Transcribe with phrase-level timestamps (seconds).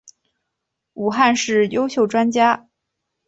[0.95, 2.67] 武汉市优秀专家。